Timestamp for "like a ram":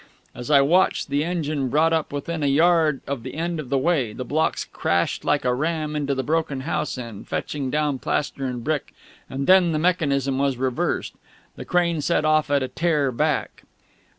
5.23-5.95